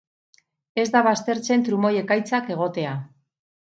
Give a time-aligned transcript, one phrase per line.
[0.85, 3.01] Ez da baztertzen trumoi-ekaitzak egotea.